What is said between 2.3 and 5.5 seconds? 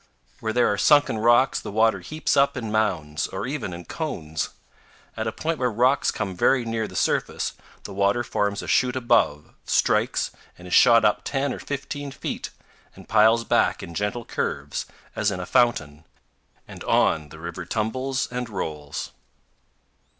up in mounds, or even in cones. At a